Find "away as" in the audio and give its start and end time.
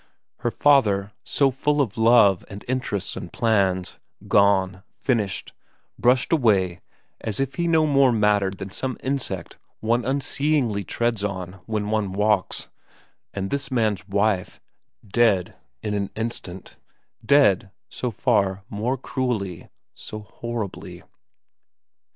6.33-7.39